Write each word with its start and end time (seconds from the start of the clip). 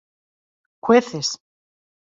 cueces 0.81 1.31